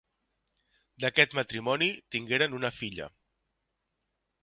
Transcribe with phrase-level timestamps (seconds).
[1.03, 3.15] D'aquest matrimoni tingueren una filla.